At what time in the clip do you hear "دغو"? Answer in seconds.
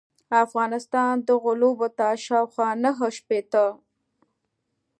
1.27-1.51